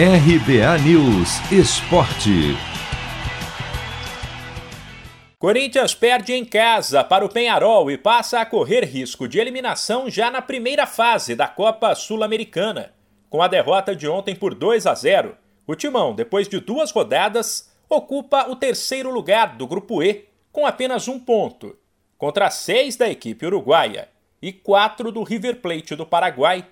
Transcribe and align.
RBA 0.00 0.78
News 0.84 1.40
Esporte. 1.50 2.56
Corinthians 5.40 5.92
perde 5.92 6.32
em 6.34 6.44
casa 6.44 7.02
para 7.02 7.24
o 7.24 7.28
Penharol 7.28 7.90
e 7.90 7.98
passa 7.98 8.38
a 8.38 8.46
correr 8.46 8.84
risco 8.84 9.26
de 9.26 9.40
eliminação 9.40 10.08
já 10.08 10.30
na 10.30 10.40
primeira 10.40 10.86
fase 10.86 11.34
da 11.34 11.48
Copa 11.48 11.96
Sul-Americana. 11.96 12.94
Com 13.28 13.42
a 13.42 13.48
derrota 13.48 13.96
de 13.96 14.06
ontem 14.06 14.36
por 14.36 14.54
2 14.54 14.86
a 14.86 14.94
0, 14.94 15.36
o 15.66 15.74
Timão, 15.74 16.14
depois 16.14 16.46
de 16.46 16.60
duas 16.60 16.92
rodadas, 16.92 17.68
ocupa 17.90 18.48
o 18.48 18.54
terceiro 18.54 19.10
lugar 19.10 19.56
do 19.56 19.66
Grupo 19.66 20.00
E, 20.00 20.28
com 20.52 20.64
apenas 20.64 21.08
um 21.08 21.18
ponto, 21.18 21.76
contra 22.16 22.50
seis 22.50 22.94
da 22.94 23.10
equipe 23.10 23.44
uruguaia 23.44 24.08
e 24.40 24.52
quatro 24.52 25.10
do 25.10 25.24
River 25.24 25.56
Plate 25.56 25.96
do 25.96 26.06
Paraguai, 26.06 26.64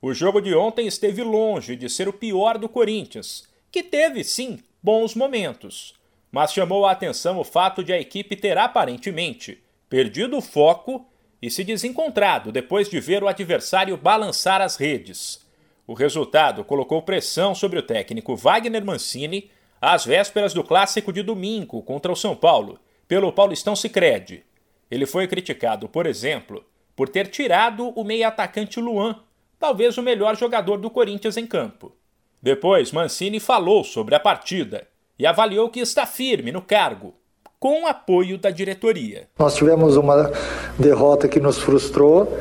o 0.00 0.14
jogo 0.14 0.40
de 0.40 0.54
ontem 0.54 0.86
esteve 0.86 1.22
longe 1.22 1.74
de 1.74 1.88
ser 1.88 2.08
o 2.08 2.12
pior 2.12 2.56
do 2.56 2.68
Corinthians, 2.68 3.48
que 3.70 3.82
teve 3.82 4.22
sim 4.22 4.60
bons 4.82 5.14
momentos, 5.14 5.94
mas 6.30 6.52
chamou 6.52 6.86
a 6.86 6.92
atenção 6.92 7.38
o 7.38 7.44
fato 7.44 7.82
de 7.82 7.92
a 7.92 8.00
equipe 8.00 8.36
ter 8.36 8.56
aparentemente 8.56 9.62
perdido 9.88 10.36
o 10.36 10.42
foco 10.42 11.06
e 11.40 11.50
se 11.50 11.64
desencontrado 11.64 12.52
depois 12.52 12.88
de 12.88 13.00
ver 13.00 13.22
o 13.22 13.28
adversário 13.28 13.96
balançar 13.96 14.60
as 14.60 14.76
redes. 14.76 15.44
O 15.86 15.94
resultado 15.94 16.62
colocou 16.64 17.02
pressão 17.02 17.54
sobre 17.54 17.78
o 17.78 17.82
técnico 17.82 18.36
Wagner 18.36 18.84
Mancini 18.84 19.50
às 19.80 20.04
vésperas 20.04 20.52
do 20.52 20.62
clássico 20.62 21.12
de 21.12 21.22
domingo 21.22 21.82
contra 21.82 22.12
o 22.12 22.16
São 22.16 22.36
Paulo, 22.36 22.78
pelo 23.06 23.32
Paulistão 23.32 23.74
Sicredi. 23.74 24.44
Ele 24.90 25.06
foi 25.06 25.26
criticado, 25.26 25.88
por 25.88 26.06
exemplo, 26.06 26.64
por 26.94 27.08
ter 27.08 27.28
tirado 27.28 27.88
o 27.90 28.04
meia-atacante 28.04 28.80
Luan 28.80 29.22
talvez 29.58 29.98
o 29.98 30.02
melhor 30.02 30.36
jogador 30.36 30.76
do 30.78 30.90
Corinthians 30.90 31.36
em 31.36 31.46
campo. 31.46 31.92
Depois, 32.40 32.92
Mancini 32.92 33.40
falou 33.40 33.82
sobre 33.82 34.14
a 34.14 34.20
partida 34.20 34.86
e 35.18 35.26
avaliou 35.26 35.68
que 35.68 35.80
está 35.80 36.06
firme 36.06 36.52
no 36.52 36.62
cargo, 36.62 37.14
com 37.58 37.86
apoio 37.86 38.38
da 38.38 38.50
diretoria. 38.50 39.28
Nós 39.38 39.56
tivemos 39.56 39.96
uma 39.96 40.30
derrota 40.78 41.26
que 41.26 41.40
nos 41.40 41.58
frustrou, 41.58 42.38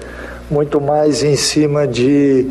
muito 0.49 0.79
mais 0.79 1.23
em 1.23 1.35
cima 1.35 1.87
de, 1.87 2.47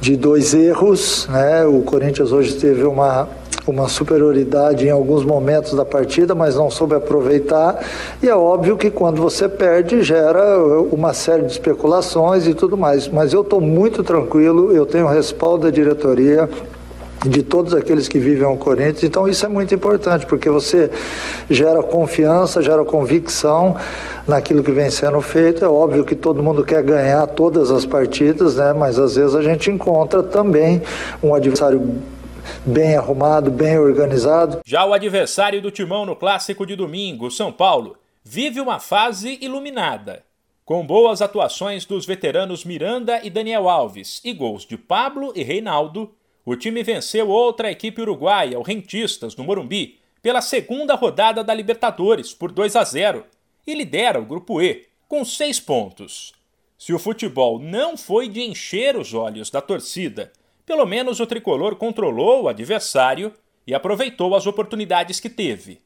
de 0.00 0.16
dois 0.16 0.52
erros. 0.52 1.26
Né? 1.28 1.64
O 1.64 1.82
Corinthians 1.82 2.30
hoje 2.32 2.54
teve 2.56 2.84
uma 2.84 3.28
uma 3.66 3.88
superioridade 3.88 4.86
em 4.86 4.90
alguns 4.90 5.24
momentos 5.24 5.74
da 5.74 5.84
partida, 5.84 6.34
mas 6.34 6.56
não 6.56 6.70
soube 6.70 6.94
aproveitar. 6.94 7.84
E 8.22 8.28
é 8.28 8.34
óbvio 8.34 8.76
que 8.76 8.90
quando 8.90 9.20
você 9.20 9.48
perde, 9.48 10.02
gera 10.02 10.58
uma 10.90 11.12
série 11.12 11.42
de 11.42 11.52
especulações 11.52 12.46
e 12.46 12.54
tudo 12.54 12.76
mais. 12.76 13.08
Mas 13.08 13.32
eu 13.32 13.42
estou 13.42 13.60
muito 13.60 14.02
tranquilo, 14.02 14.72
eu 14.72 14.84
tenho 14.84 15.06
respaldo 15.06 15.64
da 15.64 15.70
diretoria 15.70 16.48
de 17.24 17.40
todos 17.42 17.72
aqueles 17.72 18.08
que 18.08 18.18
vivem 18.18 18.46
o 18.46 18.56
Corinthians. 18.56 19.04
Então 19.04 19.28
isso 19.28 19.46
é 19.46 19.48
muito 19.48 19.74
importante, 19.74 20.26
porque 20.26 20.50
você 20.50 20.90
gera 21.48 21.82
confiança, 21.82 22.60
gera 22.60 22.84
convicção 22.84 23.76
naquilo 24.26 24.62
que 24.62 24.72
vem 24.72 24.90
sendo 24.90 25.20
feito. 25.20 25.64
É 25.64 25.68
óbvio 25.68 26.04
que 26.04 26.16
todo 26.16 26.42
mundo 26.42 26.64
quer 26.64 26.82
ganhar 26.82 27.26
todas 27.28 27.70
as 27.70 27.86
partidas, 27.86 28.56
né? 28.56 28.72
Mas 28.72 28.98
às 28.98 29.14
vezes 29.14 29.34
a 29.34 29.42
gente 29.42 29.70
encontra 29.70 30.22
também 30.22 30.82
um 31.22 31.32
adversário 31.32 31.80
bem 32.64 32.96
arrumado, 32.96 33.50
bem 33.50 33.78
organizado. 33.78 34.60
Já 34.64 34.84
o 34.84 34.92
adversário 34.92 35.60
do 35.60 35.70
Timão 35.70 36.06
no 36.06 36.16
clássico 36.16 36.66
de 36.66 36.76
domingo, 36.76 37.30
São 37.30 37.52
Paulo, 37.52 37.96
vive 38.24 38.60
uma 38.60 38.78
fase 38.78 39.38
iluminada. 39.40 40.24
Com 40.64 40.86
boas 40.86 41.20
atuações 41.20 41.84
dos 41.84 42.06
veteranos 42.06 42.64
Miranda 42.64 43.20
e 43.22 43.30
Daniel 43.30 43.68
Alves 43.68 44.20
e 44.24 44.32
gols 44.32 44.64
de 44.64 44.78
Pablo 44.78 45.32
e 45.34 45.42
Reinaldo, 45.42 46.14
o 46.44 46.56
time 46.56 46.82
venceu 46.82 47.28
outra 47.28 47.70
equipe 47.70 48.00
uruguaia, 48.00 48.58
o 48.58 48.62
Rentistas, 48.62 49.36
no 49.36 49.44
Morumbi, 49.44 49.98
pela 50.22 50.40
segunda 50.40 50.94
rodada 50.94 51.42
da 51.42 51.52
Libertadores, 51.52 52.32
por 52.32 52.52
2 52.52 52.76
a 52.76 52.84
0, 52.84 53.24
e 53.66 53.74
lidera 53.74 54.20
o 54.20 54.24
Grupo 54.24 54.62
E, 54.62 54.86
com 55.08 55.24
seis 55.24 55.58
pontos. 55.58 56.32
Se 56.78 56.92
o 56.92 56.98
futebol 56.98 57.58
não 57.58 57.96
foi 57.96 58.28
de 58.28 58.40
encher 58.42 58.96
os 58.96 59.14
olhos 59.14 59.50
da 59.50 59.60
torcida 59.60 60.32
pelo 60.66 60.86
menos 60.86 61.20
o 61.20 61.26
tricolor 61.26 61.76
controlou 61.76 62.44
o 62.44 62.48
adversário 62.48 63.32
e 63.66 63.74
aproveitou 63.74 64.34
as 64.34 64.46
oportunidades 64.46 65.20
que 65.20 65.28
teve. 65.28 65.80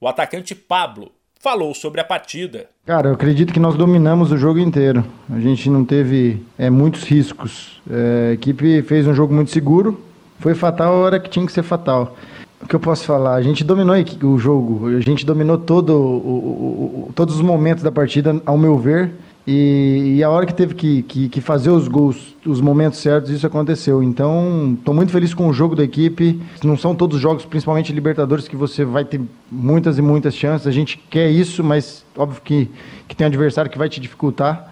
O 0.00 0.06
atacante 0.06 0.54
Pablo 0.54 1.12
falou 1.40 1.74
sobre 1.74 2.00
a 2.00 2.04
partida. 2.04 2.66
Cara, 2.84 3.08
eu 3.08 3.14
acredito 3.14 3.52
que 3.52 3.60
nós 3.60 3.76
dominamos 3.76 4.32
o 4.32 4.36
jogo 4.36 4.58
inteiro. 4.58 5.04
A 5.30 5.38
gente 5.38 5.70
não 5.70 5.84
teve 5.84 6.42
é, 6.58 6.68
muitos 6.68 7.04
riscos. 7.04 7.80
É, 7.88 8.30
a 8.30 8.32
equipe 8.32 8.82
fez 8.82 9.06
um 9.06 9.14
jogo 9.14 9.34
muito 9.34 9.50
seguro. 9.50 10.00
Foi 10.40 10.54
fatal 10.54 10.92
a 10.92 10.96
hora 10.96 11.20
que 11.20 11.30
tinha 11.30 11.46
que 11.46 11.52
ser 11.52 11.62
fatal. 11.62 12.16
O 12.60 12.66
que 12.66 12.74
eu 12.74 12.80
posso 12.80 13.04
falar? 13.04 13.34
A 13.34 13.42
gente 13.42 13.62
dominou 13.62 13.94
o 14.22 14.38
jogo. 14.38 14.88
A 14.88 15.00
gente 15.00 15.24
dominou 15.24 15.58
todo 15.58 15.90
o, 15.90 17.08
o, 17.08 17.12
todos 17.14 17.36
os 17.36 17.40
momentos 17.40 17.84
da 17.84 17.92
partida, 17.92 18.40
ao 18.44 18.58
meu 18.58 18.76
ver. 18.76 19.12
E, 19.50 20.16
e, 20.18 20.22
a 20.22 20.28
hora 20.28 20.44
que 20.44 20.52
teve 20.52 20.74
que, 20.74 21.02
que, 21.04 21.26
que, 21.30 21.40
fazer 21.40 21.70
os 21.70 21.88
gols, 21.88 22.36
os 22.44 22.60
momentos 22.60 22.98
certos, 22.98 23.30
isso 23.30 23.46
aconteceu. 23.46 24.02
Então, 24.02 24.76
estou 24.78 24.92
muito 24.92 25.10
feliz 25.10 25.32
com 25.32 25.48
o 25.48 25.54
jogo 25.54 25.74
da 25.74 25.82
equipe. 25.82 26.38
Não 26.62 26.76
são 26.76 26.94
todos 26.94 27.16
os 27.16 27.22
jogos, 27.22 27.46
principalmente 27.46 27.90
Libertadores, 27.90 28.46
que 28.46 28.54
você 28.54 28.84
vai 28.84 29.06
ter 29.06 29.18
muitas 29.50 29.96
e 29.96 30.02
muitas 30.02 30.36
chances. 30.36 30.66
A 30.66 30.70
gente 30.70 30.98
quer 30.98 31.30
isso, 31.30 31.64
mas 31.64 32.04
óbvio 32.14 32.42
que, 32.42 32.70
que 33.08 33.16
tem 33.16 33.24
um 33.24 33.28
adversário 33.28 33.70
que 33.70 33.78
vai 33.78 33.88
te 33.88 33.98
dificultar. 33.98 34.70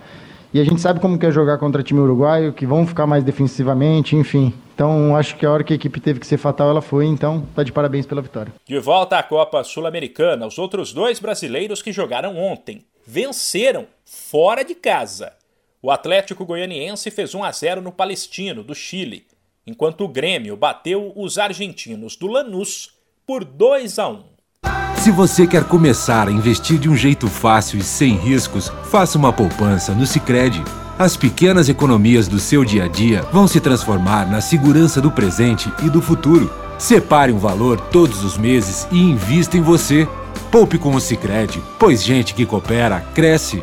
E 0.53 0.61
a 0.61 0.65
gente 0.65 0.79
sabe 0.79 1.01
como 1.01 1.19
quer 1.19 1.33
jogar 1.33 1.57
contra 1.57 1.83
time 1.83 2.01
uruguaio, 2.01 2.53
que 2.53 2.67
vão 2.67 2.87
ficar 2.87 3.07
mais 3.07 3.25
defensivamente, 3.25 4.15
enfim. 4.15 4.53
Então, 4.75 5.17
acho 5.17 5.37
que 5.37 5.47
a 5.47 5.51
hora 5.51 5.65
que 5.65 5.73
a 5.73 5.77
equipe 5.77 5.99
teve 6.01 6.21
que 6.21 6.27
ser 6.27 6.37
fatal, 6.37 6.69
ela 6.69 6.83
foi. 6.83 7.07
Então, 7.07 7.47
tá 7.55 7.63
de 7.63 7.73
parabéns 7.73 8.05
pela 8.05 8.21
vitória. 8.21 8.53
De 8.67 8.79
volta 8.79 9.19
à 9.19 9.23
Copa 9.23 9.65
Sul-Americana, 9.65 10.47
os 10.47 10.59
outros 10.59 10.93
dois 10.93 11.19
brasileiros 11.19 11.81
que 11.81 11.93
jogaram 11.93 12.37
ontem 12.37 12.85
venceram 13.07 13.87
fora 14.07 14.65
de 14.65 14.75
casa. 14.75 15.33
O 15.83 15.91
Atlético 15.91 16.47
Goianiense 16.47 17.11
fez 17.11 17.35
1 17.35 17.45
a 17.45 17.53
0 17.53 17.83
no 17.83 17.93
Palestino, 17.93 18.63
do 18.63 18.75
Chile, 18.75 19.27
enquanto 19.67 20.05
o 20.05 20.09
Grêmio 20.09 20.57
bateu 20.57 21.13
os 21.17 21.37
argentinos 21.37 22.17
do 22.17 22.29
Lanús 22.29 22.95
por 23.27 23.45
2 23.45 23.99
a 23.99 24.09
1. 24.09 24.23
Se 24.97 25.11
você 25.11 25.47
quer 25.47 25.65
começar 25.65 26.29
a 26.29 26.33
investir 26.33 26.79
de 26.79 26.89
um 26.89 26.97
jeito 26.97 27.29
fácil 27.29 27.79
e 27.79 27.83
sem 27.83 28.17
riscos, 28.17 28.69
faça 28.85 29.19
uma 29.19 29.33
poupança 29.33 29.93
no 29.93 30.07
Sicredi. 30.07 30.63
As 30.99 31.17
pequenas 31.17 31.69
economias 31.69 32.27
do 32.27 32.39
seu 32.39 32.65
dia 32.65 32.85
a 32.85 32.89
dia 32.89 33.23
vão 33.23 33.47
se 33.47 33.61
transformar 33.61 34.29
na 34.31 34.41
segurança 34.41 35.01
do 35.01 35.11
presente 35.11 35.71
e 35.85 35.91
do 35.91 36.01
futuro. 36.01 36.51
Separe 36.79 37.33
um 37.33 37.39
valor 37.39 37.81
todos 37.91 38.25
os 38.25 38.37
meses 38.39 38.89
e 38.91 38.99
invista 38.99 39.57
em 39.57 39.63
você. 39.63 40.09
Poupe 40.51 40.79
com 40.79 40.95
o 40.95 41.01
Sicredi, 41.01 41.63
pois 41.79 42.03
gente 42.03 42.35
que 42.35 42.47
coopera 42.47 43.01
cresce. 43.15 43.63